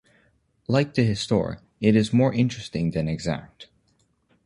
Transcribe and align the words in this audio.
Like 0.67 0.95
the 0.95 1.03
"Histoire", 1.03 1.61
it 1.79 1.95
is 1.95 2.11
more 2.11 2.33
interesting 2.33 2.89
than 2.89 3.07
exact. 3.07 3.67